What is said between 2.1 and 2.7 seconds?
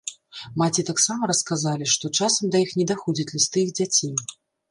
часам да